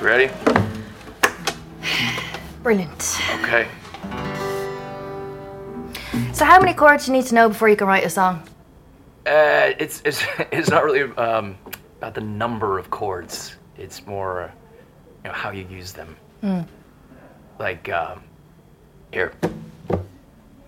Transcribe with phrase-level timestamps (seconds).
[0.00, 0.30] Ready?
[2.62, 3.18] Brilliant.
[3.42, 3.68] Okay.
[6.32, 8.42] So, how many chords do you need to know before you can write a song?
[9.26, 10.22] Uh, it's it's
[10.52, 11.56] it's not really um,
[11.98, 13.56] about the number of chords.
[13.76, 14.50] It's more,
[15.24, 16.16] you know, how you use them.
[17.58, 18.22] Like um,
[19.12, 19.32] here.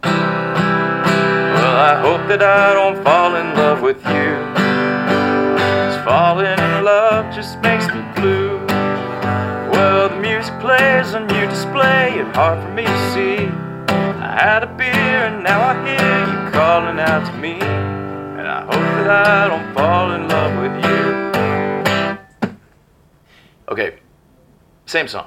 [0.03, 4.37] Well, I hope that I don't fall in love with you.
[5.57, 8.42] 'Cause falling in love just makes me blue.
[10.63, 13.51] Plays on your display, it's hard for me to see.
[13.91, 17.59] I had a beer and now I hear you calling out to me.
[17.59, 21.03] And I hope that I don't fall in love with you.
[23.73, 23.99] Okay,
[24.87, 25.27] same song.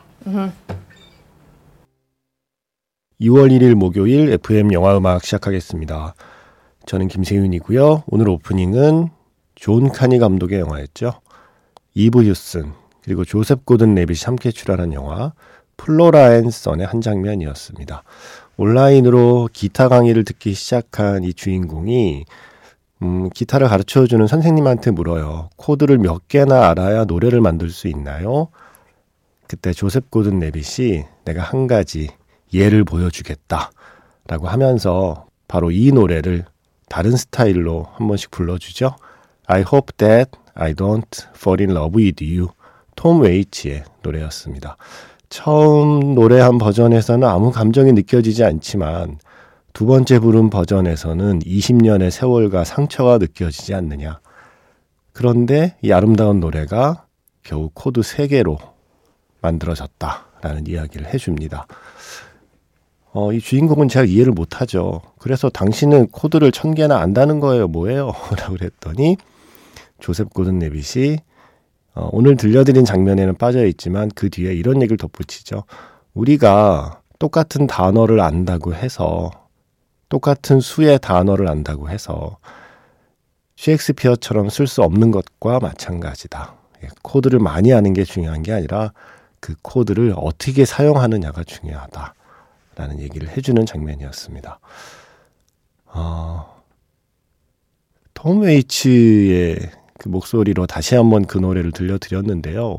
[3.20, 6.16] 2월 1일 목요일 FM 영화 음악 시작하겠습니다.
[6.86, 8.04] 저는 김세윤이고요.
[8.08, 9.10] 오늘 오프닝은
[9.56, 11.20] 존 카니 감독의 영화였죠.
[11.94, 12.72] 이브 휴슨
[13.06, 15.32] 그리고 조셉 고든 레빗이 함께 출연한 영화
[15.78, 18.04] Flora and Son의 한 장면이었습니다.
[18.58, 22.26] 온라인으로 기타 강의를 듣기 시작한 이 주인공이
[23.04, 25.50] 음, 기타를 가르쳐주는 선생님한테 물어요.
[25.56, 28.48] 코드를 몇 개나 알아야 노래를 만들 수 있나요?
[29.48, 32.10] 그때 조셉 고든 레빗이 내가 한 가지
[32.54, 33.70] 예를 보여주겠다
[34.28, 36.46] 라고 하면서 바로 이 노래를
[36.90, 38.96] 다른 스타일로 한 번씩 불러주죠.
[39.46, 42.48] I hope that I don't fall in love with you.
[42.96, 44.78] 톰 웨이츠의 노래였습니다.
[45.30, 49.20] 처음 노래한 버전에서는 아무 감정이 느껴지지 않지만
[49.74, 54.20] 두 번째 부른 버전에서는 20년의 세월과 상처가 느껴지지 않느냐.
[55.12, 57.06] 그런데 이 아름다운 노래가
[57.44, 58.58] 겨우 코드 3개로
[59.42, 61.68] 만들어졌다라는 이야기를 해줍니다.
[63.12, 65.02] 어, 이 주인공은 잘 이해를 못하죠.
[65.20, 67.68] 그래서 당신은 코드를 천 개나 안다는 거예요.
[67.68, 68.12] 뭐예요?
[68.38, 69.16] 라고 그랬더니
[70.00, 71.18] 조셉 고든 레빗이
[71.96, 75.64] 어, 오늘 들려드린 장면에는 빠져 있지만 그 뒤에 이런 얘기를 덧붙이죠.
[76.14, 79.32] 우리가 똑같은 단어를 안다고 해서
[80.10, 82.38] 똑같은 수의 단어를 안다고 해서
[83.56, 86.56] 셰익스피어처럼 쓸 수 없는 것과 마찬가지다.
[86.84, 88.92] 예, 코드를 많이 아는 게 중요한 게 아니라
[89.40, 92.14] 그 코드를 어떻게 사용하느냐가 중요하다.
[92.76, 94.60] 라는 얘기를 해주는 장면이었습니다.
[95.86, 96.62] 어,
[98.14, 99.72] 톰 웨이츠의
[100.06, 102.78] 그 목소리로 다시 한번 그 노래를 들려드렸는데요.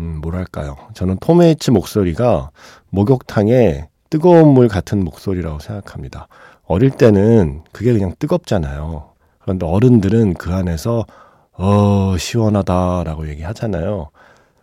[0.00, 0.76] 음, 뭐랄까요.
[0.94, 2.50] 저는 톰 웨이츠 목소리가
[2.88, 6.28] 목욕탕에 뜨거운 물 같은 목소리라고 생각합니다.
[6.64, 9.10] 어릴 때는 그게 그냥 뜨겁잖아요.
[9.40, 11.04] 그런데 어른들은 그 안에서
[11.52, 14.08] 어, 시원하다라고 얘기하잖아요.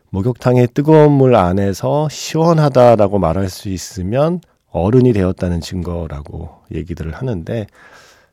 [0.09, 7.67] 목욕탕의 뜨거운 물 안에서 시원하다라고 말할 수 있으면 어른이 되었다는 증거라고 얘기들을 하는데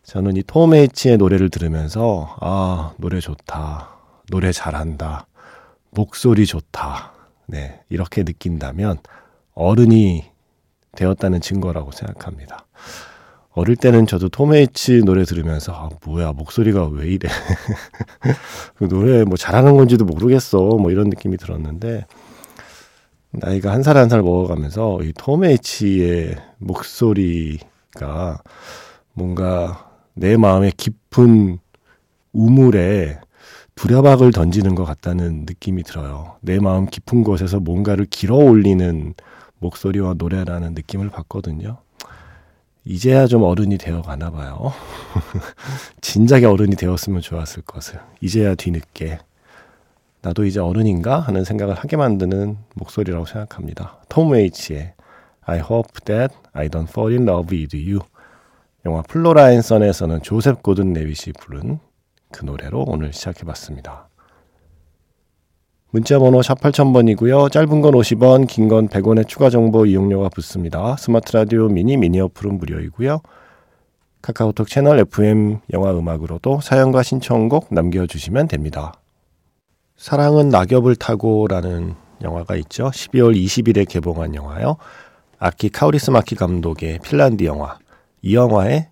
[0.05, 3.91] 저는 이 톰 헤이츠의 노래를 들으면서 아 노래 좋다.
[4.31, 5.27] 노래 잘한다.
[5.91, 7.13] 목소리 좋다.
[7.47, 8.99] 네 이렇게 느낀다면
[9.55, 10.25] 어른이
[10.97, 12.67] 되었다는 증거라고 생각합니다.
[13.53, 17.29] 어릴 때는 저도 톰 헤이츠 노래 들으면서 아 뭐야 목소리가 왜 이래.
[18.77, 20.59] 그 노래 뭐 잘하는 건지도 모르겠어.
[20.59, 22.07] 뭐 이런 느낌이 들었는데
[23.33, 28.43] 나이가 한 살 한 살 먹어가면서 이 톰 헤이츠의 목소리가
[29.13, 31.59] 뭔가 내 마음의 깊은
[32.33, 33.21] 우물에
[33.75, 36.37] 두려박을 던지는 것 같다는 느낌이 들어요.
[36.41, 39.15] 내 마음 깊은 곳에서 뭔가를 길어 올리는
[39.59, 41.79] 목소리와 노래라는 느낌을 받거든요.
[42.85, 44.73] 이제야 좀 어른이 되어 가나 봐요.
[46.01, 48.01] 진작에 어른이 되었으면 좋았을 것을.
[48.21, 49.19] 이제야 뒤늦게.
[50.23, 51.19] 나도 이제 어른인가?
[51.21, 53.99] 하는 생각을 하게 만드는 목소리라고 생각합니다.
[54.09, 54.95] 톰 웨이츠의
[55.43, 58.01] I hope that I don't fall in love with you.
[58.87, 61.79] 영화 Flora and Son에서는 조셉 고든 레빗이 부른
[62.33, 64.09] 그 노래로 오늘 시작해봤습니다.
[65.91, 67.51] 문자번호 샵 8000번이고요.
[67.51, 70.97] 짧은 건 50원, 긴 건 100원의 추가 정보 이용료가 붙습니다.
[70.97, 73.21] 스마트 라디오 미니 미니 어플은 무료이고요.
[74.23, 78.93] 카카오톡 채널 FM 영화 음악으로도 사연과 신청곡 남겨주시면 됩니다.
[79.97, 82.91] 사랑은 낙엽을 타고라는 영화가 있죠.
[82.91, 84.77] 12월 20일에 개봉한 영화요.
[85.39, 87.79] 아키 카우리스마키 감독의 핀란드 영화.
[88.23, 88.89] 이 영화의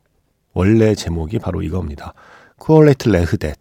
[0.55, 2.15] 원래 제목이 바로 이겁니다.
[2.59, 3.56] Kuolleet lehdet.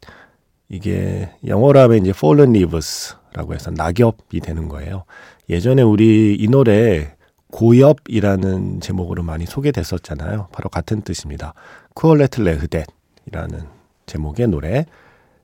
[0.70, 5.04] 이게 영어로 하면 이제 Fallen Leaves라고 해서 낙엽이 되는 거예요.
[5.50, 7.16] 예전에 우리 이 노래
[7.52, 10.50] 고엽이라는 제목으로 많이 소개됐었잖아요.
[10.52, 11.54] 바로 같은 뜻입니다.
[11.94, 13.62] Kuolleet lehdet이라는
[14.06, 14.86] 제목의 노래.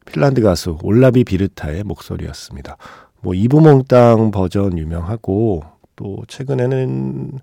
[0.05, 2.77] 핀란드 가수 올라비 비르타의 목소리였습니다.
[3.21, 5.63] 뭐 이브몽땅 버전 유명하고
[5.95, 7.39] 또 최근에는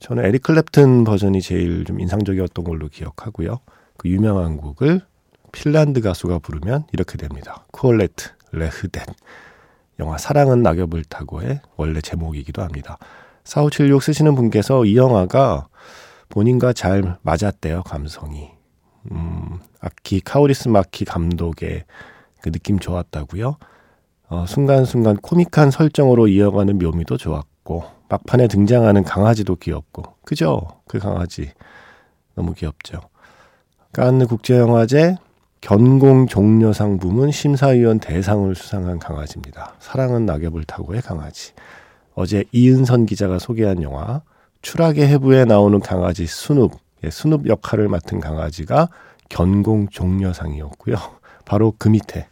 [0.00, 3.60] 저는 에릭 클랩튼 버전이 제일 좀 인상적이었던 걸로 기억하고요.
[3.98, 5.02] 그 유명한 곡을
[5.52, 7.66] 핀란드 가수가 부르면 이렇게 됩니다.
[7.70, 9.04] 쿠올레트 레흐덴.
[9.98, 12.96] 영화 사랑은 낙엽을 타고의 원래 제목이기도 합니다.
[13.44, 15.68] 4576 쓰시는 분께서 이 영화가
[16.30, 18.50] 본인과 잘 맞았대요, 감성이.
[19.12, 21.84] 음, 아키, 카오리스 마키 감독의
[22.40, 23.56] 그 느낌 좋았다고요.
[24.28, 30.60] 어, 순간순간 코믹한 설정으로 이어가는 묘미도 좋았고, 막판에 등장하는 강아지도 귀엽고, 그죠?
[30.88, 31.52] 그 강아지.
[32.34, 33.00] 너무 귀엽죠.
[33.92, 35.16] 깐느 국제영화제
[35.60, 39.74] 견공 종려상 부문 심사위원 대상을 수상한 강아지입니다.
[39.78, 41.52] 사랑은 낙엽을 타고의 강아지.
[42.14, 44.22] 어제 이은선 기자가 소개한 영화
[44.62, 48.88] 추락의 해부에 나오는 강아지 수눕, 예, 수눕 역할을 맡은 강아지가
[49.28, 50.96] 견공 종려상이었고요.
[51.44, 52.26] 바로 그 밑에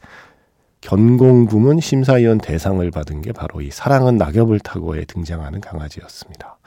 [0.81, 6.59] 견공 부문 심사위원 대상을 받은 게 바로 이 사랑은 낙엽을 타고에 등장하는 강아지였습니다.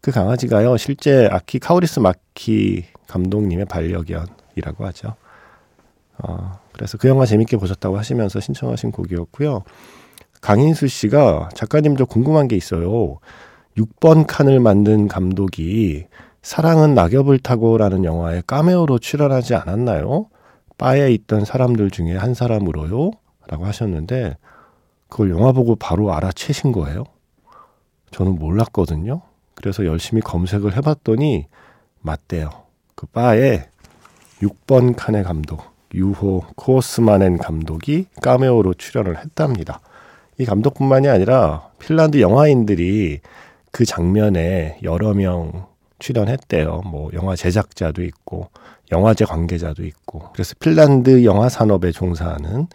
[0.00, 5.14] 그 강아지가요, 실제 아키 카오리스 마키 감독님의 반려견이라고 하죠.
[6.18, 9.62] 어, 그래서 그 영화 재밌게 보셨다고 하시면서 신청하신 곡이었고요.
[10.40, 13.18] 강인수 씨가 작가님 저 궁금한 게 있어요.
[13.76, 16.06] 6번 칸을 만든 감독이
[16.42, 20.26] 사랑은 낙엽을 타고라는 영화에 까메오로 출연하지 않았나요?
[20.76, 23.12] 바에 있던 사람들 중에 한 사람으로요?
[23.48, 24.36] 라고 하셨는데
[25.08, 27.04] 그걸 영화 보고 바로 알아채신 거예요?
[28.10, 29.22] 저는 몰랐거든요.
[29.54, 31.46] 그래서 열심히 검색을 해봤더니
[32.00, 32.50] 맞대요.
[32.94, 33.68] 그 바에
[34.40, 39.80] 6번 칸의 감독 유호 코스마넨 감독이 까메오로 출연을 했답니다.
[40.38, 43.20] 이 감독뿐만이 아니라 핀란드 영화인들이
[43.70, 45.66] 그 장면에 여러 명
[45.98, 46.82] 출연했대요.
[46.86, 48.48] 뭐 영화 제작자도 있고
[48.90, 52.66] 영화제 관계자도 있고 그래서 핀란드 영화 산업에 종사하는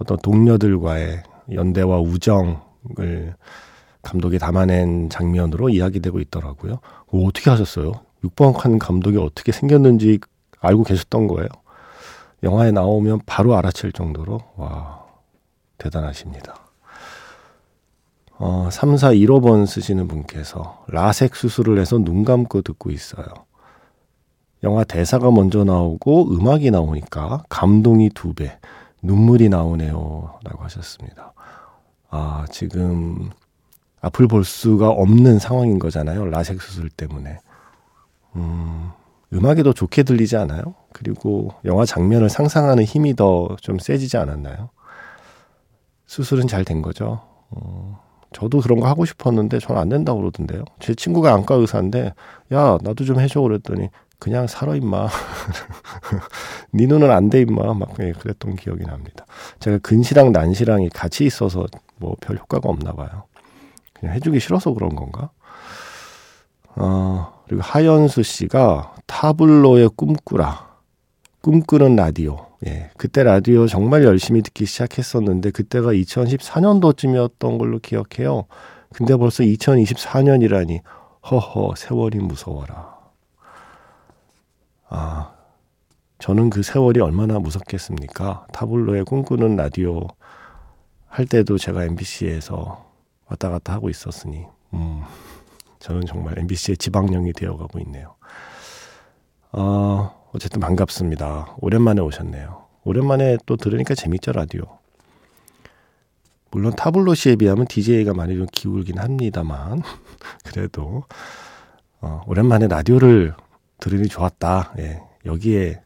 [0.00, 3.34] 어떤 동료들과의 연대와 우정을
[4.02, 6.80] 감독이 담아낸 장면으로 이야기되고 있더라고요.
[7.10, 7.92] 오, 어떻게 하셨어요?
[8.24, 10.18] 6번 칸 감독이 어떻게 생겼는지
[10.60, 11.48] 알고 계셨던 거예요.
[12.42, 15.04] 영화에 나오면 바로 알아챌 정도로 와
[15.76, 16.54] 대단하십니다.
[18.38, 23.26] 어, 3415번 쓰시는 분께서 라섹 수술을 해서 눈 감고 듣고 있어요.
[24.62, 28.58] 영화 대사가 먼저 나오고 음악이 나오니까 감동이 두 배,
[29.02, 30.38] 눈물이 나오네요.
[30.44, 31.32] 라고 하셨습니다.
[32.10, 33.30] 아, 지금
[34.00, 36.26] 앞을 볼 수가 없는 상황인 거잖아요.
[36.26, 37.38] 라섹 수술 때문에.
[38.36, 38.90] 음,
[39.32, 40.74] 음악이 더 좋게 들리지 않아요?
[40.92, 44.70] 그리고 영화 장면을 상상하는 힘이 더 좀 세지지 않았나요?
[46.06, 47.20] 수술은 잘 된 거죠.
[47.50, 48.00] 어,
[48.32, 50.64] 저도 그런 거 하고 싶었는데 저는 안 된다고 그러던데요.
[50.80, 52.12] 제 친구가 안과 의사인데
[52.52, 53.88] 야 나도 좀 해줘 그랬더니
[54.20, 55.08] 그냥 살아 임마.
[56.72, 57.74] 네 눈은 안 돼 임마.
[57.74, 59.26] 막 그랬던 기억이 납니다.
[59.58, 63.24] 제가 근시랑 난시랑이 같이 있어서 뭐 별 효과가 없나 봐요.
[63.94, 65.30] 그냥 해주기 싫어서 그런 건가?
[66.76, 70.70] 어, 그리고 하연수 씨가 타블로의 꿈꾸라.
[71.42, 72.46] 꿈꾸는 라디오.
[72.66, 72.90] 예.
[72.98, 78.44] 그때 라디오 정말 열심히 듣기 시작했었는데 그때가 2014년도쯤이었던 걸로 기억해요.
[78.92, 80.80] 근데 벌써 2024년이라니.
[81.30, 82.89] 허허, 세월이 무서워라.
[84.90, 85.32] 아,
[86.18, 88.46] 저는 그 세월이 얼마나 무섭겠습니까?
[88.52, 90.08] 타블로의 꿈꾸는 라디오
[91.06, 92.90] 할 때도 제가 MBC에서
[93.26, 95.02] 왔다 갔다 하고 있었으니, 음,
[95.78, 98.16] 저는 정말 MBC의 지방령이 되어가고 있네요.
[99.52, 101.54] 어, 어쨌든 반갑습니다.
[101.60, 102.64] 오랜만에 오셨네요.
[102.82, 104.62] 오랜만에 또 들으니까 재밌죠, 라디오.
[106.50, 109.82] 물론 타블로 씨에 비하면 DJ가 많이 좀 기울긴 합니다만,
[110.44, 111.04] 그래도,
[112.00, 113.34] 어, 오랜만에 라디오를
[113.80, 114.74] 들으니 좋았다.
[114.78, 115.80] 예, 여기에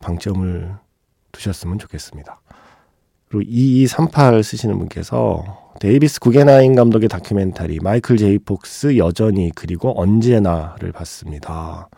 [0.00, 0.74] 방점을
[1.32, 2.40] 두셨으면 좋겠습니다.
[3.28, 11.88] 그리고 2238 쓰시는 분께서 데이비스 구겐하임 감독의 다큐멘터리 마이클 제이 폭스 여전히 그리고 언제나를 봤습니다.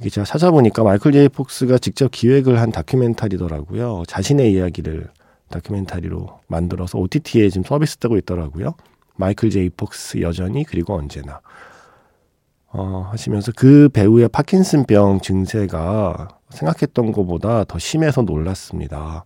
[0.00, 4.04] 이게 제가 찾아보니까 마이클 제이 폭스가 직접 기획을 한 다큐멘터리더라고요.
[4.08, 5.08] 자신의 이야기를
[5.50, 8.74] 다큐멘터리로 만들어서 OTT에 지금 서비스되고 있더라고요.
[9.16, 11.40] 마이클 제이 폭스 여전히 그리고 언제나
[12.76, 19.24] 어, 하시면서 그 배우의 파킨슨병 증세가 생각했던 것보다 더 심해서 놀랐습니다.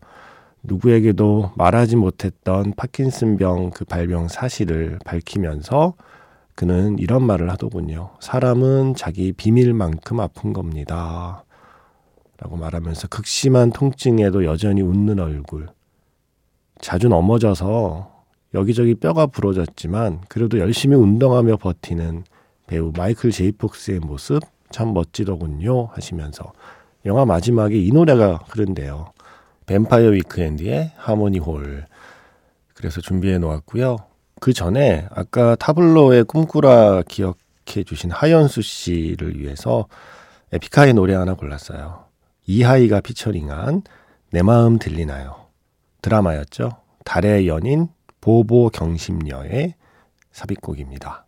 [0.63, 5.95] 누구에게도 말하지 못했던 파킨슨병 그 발병 사실을 밝히면서
[6.55, 8.11] 그는 이런 말을 하더군요.
[8.21, 11.45] 사람은 자기 비밀만큼 아픈 겁니다.
[12.37, 15.69] 라고 말하면서 극심한 통증에도 여전히 웃는 얼굴.
[16.81, 18.11] 자주 넘어져서
[18.53, 22.25] 여기저기 뼈가 부러졌지만 그래도 열심히 운동하며 버티는
[22.69, 26.53] 배우 마이클 제이 폭스의 모습 참 멋지더군요 하시면서
[27.07, 29.13] 영화 마지막에 이 노래가 흐른대요.
[29.67, 31.87] Vampire Weekend의 Harmony Hall.
[32.75, 33.97] 그래서 준비해 놓았고요.
[34.41, 39.87] 그 전에 아까 타블로의 꿈꾸라 기억해 주신 하연수 씨를 위해서
[40.53, 42.05] 에픽하이 노래 하나 골랐어요.
[42.47, 43.83] 이하이가 피처링한
[44.31, 45.47] 내 마음 들리나요?
[46.03, 46.71] 드라마였죠.
[47.05, 47.89] 달의 연인
[48.21, 49.75] 보보경심 려의
[50.33, 51.28] 삽입곡입니다.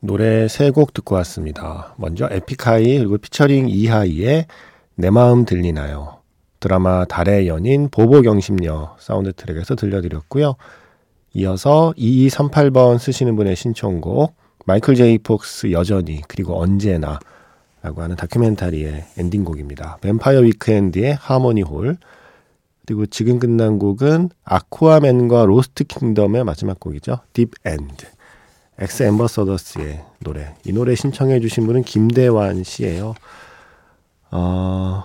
[0.00, 1.94] 노래 세 곡 듣고 왔습니다.
[1.96, 4.46] 먼저 에픽하이 그리고 피처링 이하이의
[4.94, 6.18] 내 마음 들리나요?
[6.60, 10.54] 드라마 달의 연인 보보경심 려 사운드 트랙에서 들려드렸고요.
[11.34, 14.34] 이어서 2238번 쓰시는 분의 신청곡
[14.66, 17.18] 마이클 제이 폭스 여전히 그리고 언제나
[17.82, 19.98] 라고 하는 다큐멘터리의 엔딩곡입니다.
[20.00, 21.96] Vampire Weekend의 Harmony Hall
[22.86, 27.20] 그리고 지금 끝난 곡은 아쿠아맨과 로스트 킹덤의 마지막 곡이죠.
[27.32, 28.06] Deep End
[28.78, 30.54] X Ambassadors의 노래.
[30.64, 33.14] 이 노래 신청해 주신 분은 김대환 씨예요.
[34.30, 35.04] 어,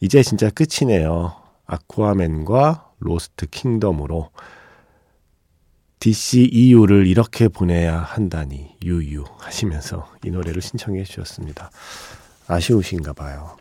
[0.00, 1.34] 이제 진짜 끝이네요.
[1.66, 4.30] 아쿠아맨과 로스트 킹덤으로
[6.00, 11.70] DCEU를 이렇게 보내야 한다니 유유 하시면서 이 노래를 신청해 주셨습니다.
[12.48, 13.56] 아쉬우신가 봐요.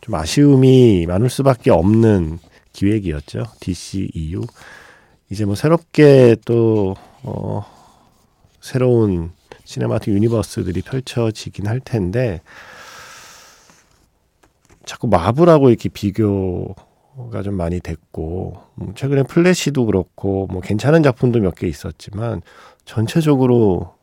[0.00, 2.38] 좀 아쉬움이 많을 수밖에 없는
[2.72, 3.44] 기획이었죠.
[3.60, 4.42] DCEU.
[5.30, 7.64] 이제 뭐 새롭게 또 어,
[8.62, 9.32] 새로운
[9.64, 12.40] cinematic universe들이 펼쳐지긴 할 텐데
[14.84, 21.54] 자꾸 마블하고 이렇게 비교가 좀 많이 됐고 음, 최근에 플래시도 그렇고 뭐 괜찮은 작품도 몇
[21.54, 22.40] 개 있었지만
[22.84, 23.94] 전체적으로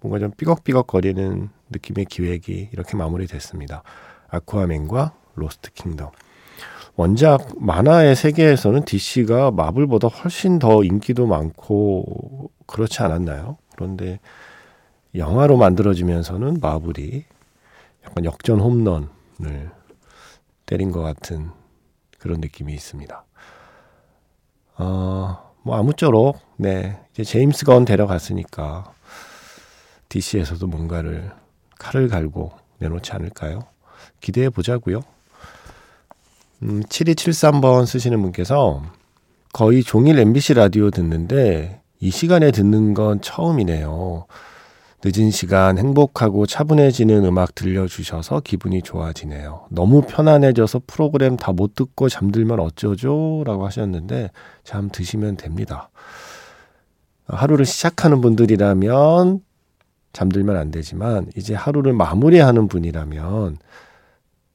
[0.00, 3.82] 뭔가 좀 삐걱삐걱 거리는 느낌의 기획이 이렇게 마무리됐습니다.
[4.28, 6.10] 아쿠아맨과 로스트 킹덤.
[6.96, 13.56] 원작 만화의 세계에서는 DC가 마블보다 훨씬 더 인기도 많고 그렇지 않았나요?
[13.74, 14.20] 그런데
[15.14, 17.24] 영화로 만들어지면서는 마블이
[18.04, 19.70] 약간 역전 홈런을
[20.66, 21.50] 때린 것 같은
[22.18, 23.24] 그런 느낌이 있습니다.
[24.76, 28.92] 어, 뭐 아무쪼록 네 이제 제임스 건 데려갔으니까
[30.08, 31.32] DC에서도 뭔가를
[31.78, 33.60] 칼을 갈고 내놓지 않을까요?
[34.20, 35.02] 기대해 보자고요.
[36.62, 38.82] 음, 7273번 쓰시는 분께서
[39.52, 44.26] 거의 종일 MBC 라디오 듣는데 이 시간에 듣는 건 처음이네요.
[45.04, 49.66] 늦은 시간 행복하고 차분해지는 음악 들려주셔서 기분이 좋아지네요.
[49.70, 53.42] 너무 편안해져서 프로그램 다 못 듣고 잠들면 어쩌죠?
[53.46, 54.30] 라고 하셨는데
[54.64, 55.90] 잠 드시면 됩니다.
[57.26, 59.40] 하루를 시작하는 분들이라면
[60.12, 63.58] 잠들면 안 되지만 이제 하루를 마무리하는 분이라면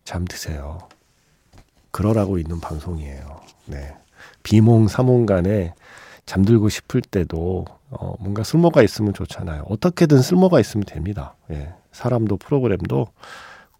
[0.03, 0.79] 잠 드세요.
[1.91, 3.41] 그러라고 있는 방송이에요.
[3.67, 3.93] 네.
[4.43, 5.73] 비몽사몽 간에
[6.29, 9.63] 잠들고 싶을 때도 어, 뭔가 쓸모가 있으면 좋잖아요.
[9.67, 11.35] 어떻게든 쓸모가 있으면 됩니다.
[11.49, 11.73] 예.
[11.91, 13.07] 사람도 프로그램도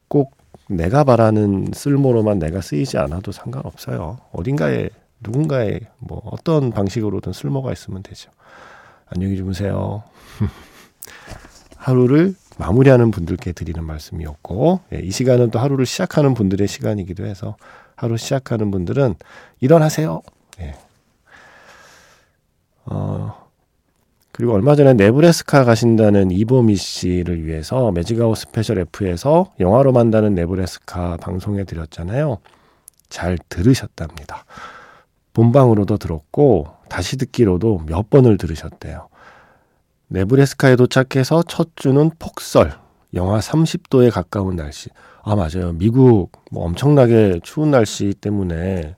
[0.08, 0.36] 꼭
[0.68, 4.18] 내가 바라는 쓸모로만 내가 쓰이지 않아도 상관없어요.
[4.32, 4.90] 어딘가에
[5.20, 8.32] 누군가의 뭐 어떤 방식으로든 쓸모가 있으면 되죠.
[9.06, 10.02] 안녕히 주무세요.
[11.78, 17.58] 하루를 마무리하는 분들께 드리는 말씀이었고 예, 이 시간은 또 하루를 시작하는 분들의 시간이기도 해서
[17.96, 19.14] 하루 시작하는 분들은
[19.60, 20.24] 일어나세요.
[20.62, 20.89] 예.
[22.86, 23.50] 어,
[24.32, 31.18] 그리고 얼마 전에 네브래스카 가신다는 이보미 씨를 위해서 magic hour special F에서 영화로 만나는 네브래스카
[31.18, 32.38] 방송해 드렸잖아요.
[33.10, 34.46] 잘 들으셨답니다.
[35.34, 39.10] 본방으로도 들었고 다시 듣기로도 몇 번을 들으셨대요.
[40.08, 42.74] 네브레스카에 도착해서 첫 주는 폭설,
[43.14, 44.90] 영하 30도에 가까운 날씨.
[45.24, 45.74] 아, 맞아요.
[45.74, 48.96] 미국 뭐 엄청나게 추운 날씨 때문에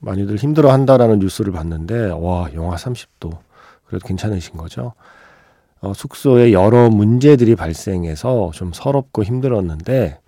[0.00, 3.38] 많이들 힘들어 한다라는 뉴스를 봤는데, 와, 영하 30도.
[3.86, 4.94] 그래도 괜찮으신 거죠?
[5.80, 10.18] 어, 숙소에 여러 문제들이 발생해서 좀 서럽고 힘들었는데,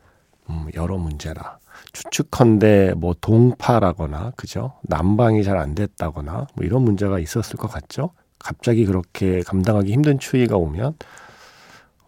[0.51, 1.59] 음, 여러 문제라.
[1.93, 4.75] 추측컨대 뭐 동파라거나, 그죠?
[4.83, 8.11] 난방이 잘 안 됐다거나, 뭐 이런 문제가 있었을 것 같죠?
[8.39, 10.95] 갑자기 그렇게 감당하기 힘든 추위가 오면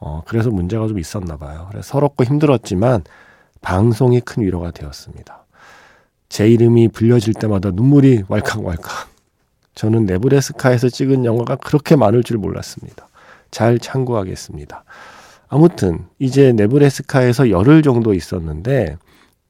[0.00, 1.66] 어, 그래서 문제가 좀 있었나 봐요.
[1.70, 3.04] 그래서 서럽고 힘들었지만
[3.60, 5.43] 방송이 큰 위로가 되었습니다.
[6.34, 9.08] 제 이름이 불려질 때마다 눈물이 왈칵왈칵.
[9.76, 13.06] 저는 네브레스카에서 찍은 영화가 그렇게 많을 줄 몰랐습니다.
[13.52, 14.82] 잘 참고하겠습니다.
[15.46, 18.96] 아무튼 이제 네브레스카에서 열흘 정도 있었는데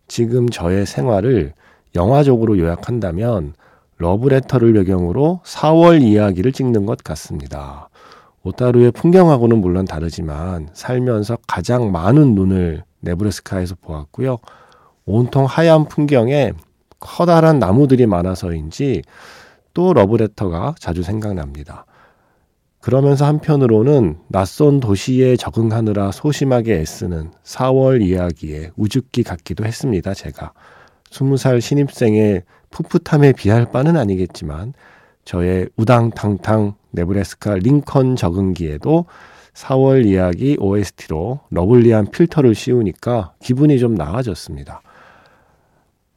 [0.09, 1.55] 지금 저의 생활을
[1.95, 3.55] 영화적으로 요약한다면
[3.97, 7.89] 러브레터를 배경으로 4월 이야기를 찍는 것 같습니다.
[8.43, 14.37] 오타루의 풍경하고는 물론 다르지만 살면서 가장 많은 눈을 네브레스카에서 보았고요.
[15.07, 16.53] 온통 하얀 풍경에
[17.05, 19.03] 커다란 나무들이 많아서인지
[19.75, 21.85] 또 러브레터가 자주 생각납니다.
[22.81, 30.53] 그러면서 한편으로는 낯선 도시에 적응하느라 소심하게 애쓰는 4월 이야기의 우즈키 같기도 했습니다, 제가.
[31.11, 34.75] 20살 신입생의 풋풋함에 비할 바는 아니겠지만
[35.25, 39.07] 저의 우당탕탕 네브래스카 링컨 적응기에도
[39.55, 44.83] 4월 이야기 OST로 lovely한 필터를 씌우니까 기분이 좀 나아졌습니다.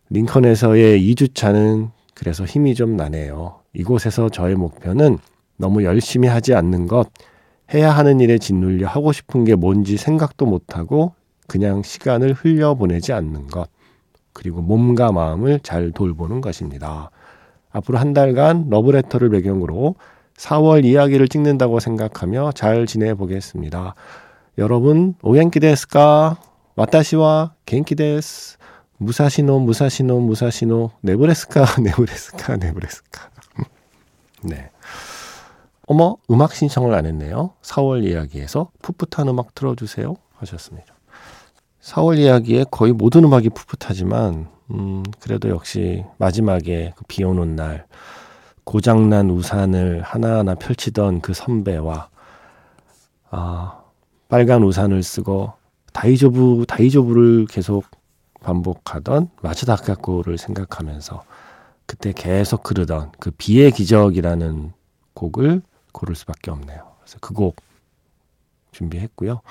[0.09, 3.59] 링컨에서의 2주차는 그래서 힘이 좀 나네요.
[3.73, 5.17] 이곳에서 저의 목표는
[5.57, 7.09] 너무 열심히 하지 않는 것,
[7.73, 11.13] 해야 하는 일에 짓눌려 하고 싶은 게 뭔지 생각도 못하고
[11.47, 13.69] 그냥 시간을 흘려보내지 않는 것,
[14.33, 17.11] 그리고 몸과 마음을 잘 돌보는 것입니다.
[17.71, 19.95] 앞으로 한 달간 러브레터를 배경으로
[20.37, 23.95] 4월 이야기를 찍는다고 생각하며 잘 지내보겠습니다.
[24.57, 26.37] 여러분, 오겐키 데스까?
[26.75, 28.57] 와타시와 겐키 데스.
[28.97, 33.29] 무사시노, 무사시노, 무사시노, 네브레스카, 네브레스카, 네브레스카.
[34.43, 34.69] 네.
[35.87, 37.51] 어머, 음악 신청을 안 했네요.
[37.61, 40.15] 4월 이야기에서 풋풋한 음악 틀어주세요.
[40.35, 40.93] 하셨습니다.
[41.81, 47.85] 4월 이야기에 거의 모든 음악이 풋풋하지만, 음, 그래도 역시 마지막에 그 비 오는 날,
[48.65, 52.09] 고장난 우산을 하나하나 펼치던 그 선배와,
[53.29, 53.81] 아,
[54.27, 55.53] 빨간 우산을 쓰고,
[55.93, 57.85] 다이조부, 다이조부를 계속
[58.51, 61.23] 반복하던 마츠다카코를 생각하면서,
[61.85, 64.71] 그때 계속 흐르던 그 비의 기적이라는
[65.13, 65.61] 곡을
[65.91, 66.95] 고를 수밖에 없네요.
[67.01, 67.57] 그래서 그 곡
[68.71, 69.41] 준비했고요.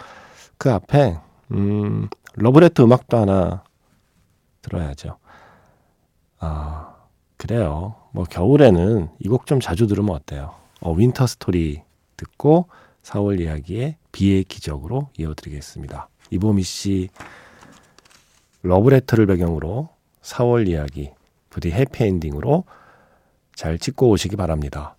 [0.58, 1.18] 그 앞에
[1.52, 3.64] 음, 러브레터 음악도 하나
[4.62, 5.18] 들어야죠.
[6.38, 6.94] 아,
[7.36, 7.96] 그래요.
[8.12, 10.54] 뭐 겨울에는 이 곡 좀 자주 들으면 어때요?
[10.80, 11.82] 어, Winter Story
[12.16, 12.68] 듣고
[13.02, 16.08] 4월 이야기의 비의 기적으로 이어드리겠습니다.
[16.30, 17.08] 이보미 씨
[18.62, 19.90] 러브레터를 배경으로
[20.22, 21.10] 4월 이야기
[21.50, 22.64] 부디 해피엔딩으로
[23.54, 24.96] 잘 찍고 오시기 바랍니다.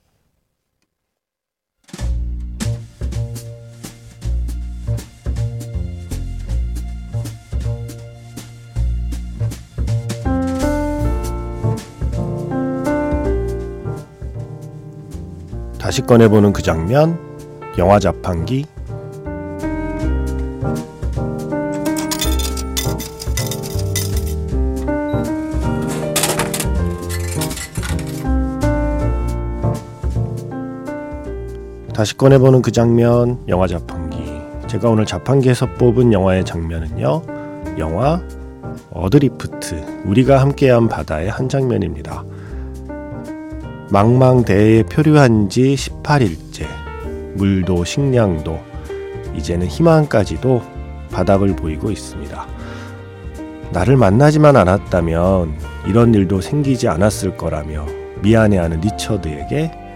[15.88, 17.18] 다시 꺼내보는 그 장면,
[17.78, 18.66] 영화 자판기.
[31.98, 34.24] 다시 꺼내보는 그 장면, 영화 자판기.
[34.68, 37.24] 제가 오늘 자판기에서 뽑은 영화의 장면은요,
[37.80, 38.22] 영화
[38.92, 42.24] Adrift, 우리가 함께한 바다의 한 장면입니다.
[43.90, 46.68] 망망대해에 표류한 지 18일째.
[47.34, 48.60] 물도 식량도
[49.36, 50.62] 이제는 희망까지도
[51.12, 52.46] 바닥을 보이고 있습니다.
[53.72, 55.56] 나를 만나지만 않았다면
[55.88, 57.88] 이런 일도 생기지 않았을 거라며
[58.22, 59.87] 미안해하는 리처드에게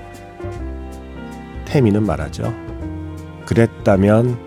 [1.72, 2.54] 태미는 말하죠.
[3.46, 4.38] 그랬다면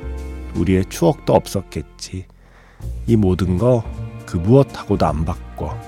[0.54, 2.26] 우리의 추억도 없었겠지.
[3.06, 3.82] 이 모든 거
[4.34, 5.78] 그 무엇하고도 안 바꿔.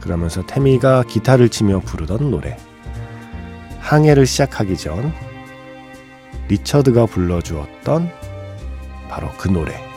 [0.00, 2.58] 그러면서 태미가 기타를 치며 부르던 노래.
[3.78, 5.12] 항해를 시작하기 전
[6.48, 8.10] 리처드가 불러주었던
[9.08, 9.89] 바로 그 노래.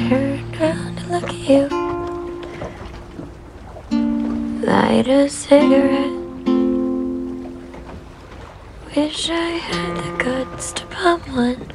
[0.00, 1.68] I turned around to look at you.
[4.64, 6.12] Light a cigarette.
[8.94, 11.72] Wish I had the guts to pop one.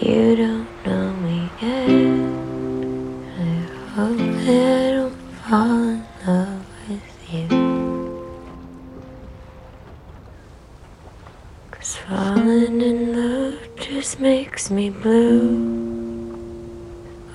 [0.00, 0.59] You don't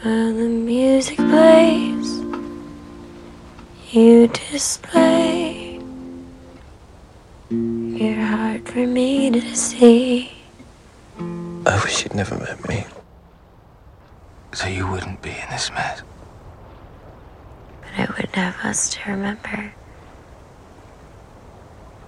[0.05, 2.19] While the music plays,
[3.91, 5.81] you display
[7.49, 10.31] you're hard for me to see.
[11.17, 12.85] I wish you'd never met me.
[14.53, 16.03] So you wouldn't be in this mess.
[17.81, 19.73] But I wouldn't have us to remember.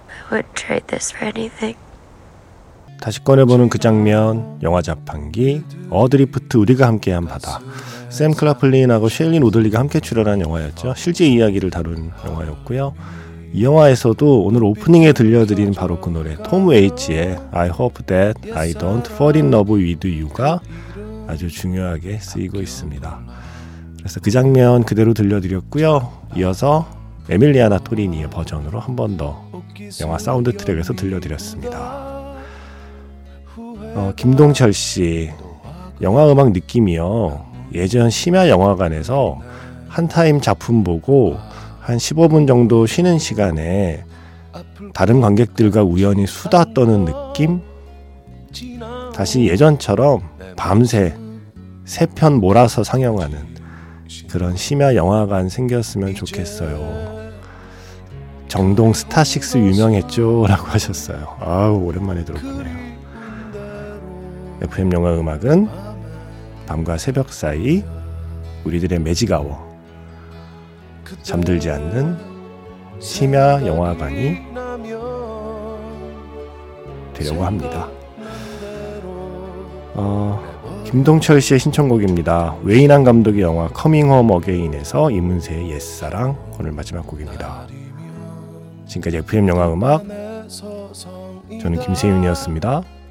[0.08, 1.74] I wouldn't trade this for anything.
[3.00, 7.60] 다시 꺼내보는 그 장면, 영화 자판기, Adrift 우리가 함께한 바다.
[8.08, 10.94] 샘 클라플린하고 셰일린 우들리가 함께 출연한 영화였죠.
[10.96, 12.94] 실제 이야기를 다룬 영화였고요.
[13.52, 19.06] 이 영화에서도 오늘 오프닝에 들려드린 바로 그 노래 톰 웨이츠의 I hope that I don't
[19.10, 20.60] fall in love with you가
[21.26, 23.20] 아주 중요하게 쓰이고 있습니다.
[23.98, 26.12] 그래서 그 장면 그대로 들려드렸고요.
[26.36, 26.88] 이어서
[27.30, 29.48] 에밀리아나 토리니의 버전으로 한 번 더
[30.00, 32.17] 영화 사운드 트랙에서 들려드렸습니다.
[33.98, 35.28] 어, 김동철 씨
[36.00, 37.46] 영화 음악 느낌이요.
[37.74, 39.40] 예전 심야 영화관에서
[39.88, 41.36] 한 타임 작품 보고
[41.80, 44.04] 한 15분 정도 쉬는 시간에
[44.94, 47.60] 다른 관객들과 우연히 수다 떠는 느낌?
[49.14, 50.20] 다시 예전처럼
[50.56, 51.16] 밤새
[51.84, 53.36] 세 편 몰아서 상영하는
[54.30, 57.18] 그런 심야 영화관 생겼으면 좋겠어요.
[58.46, 60.46] 정동 스타식스 유명했죠?
[60.48, 61.36] 라고 하셨어요.
[61.40, 62.87] 아우, 오랜만에 들어보네요.
[64.62, 65.68] FM 영화 음악은
[66.66, 67.82] 밤과 새벽 사이
[68.64, 69.68] 우리들의 매직아워
[71.22, 72.16] 잠들지 않는
[73.00, 74.38] 심야 영화관이
[77.14, 77.88] 되려고 합니다.
[79.94, 80.40] 어,
[80.84, 82.56] 김동철 씨의 신청곡입니다.
[82.62, 87.66] 웨인 왕 감독의 영화 Coming Home Again에서 이문세의 옛사랑 오늘 마지막 곡입니다.
[88.86, 90.04] 지금까지 FM 영화 음악
[91.60, 92.97] 저는 김세윤이었습니다.